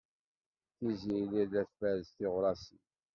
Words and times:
Tiziri 0.77 1.43
la 1.51 1.63
tferres 1.69 2.09
tiɣrasin. 2.17 2.81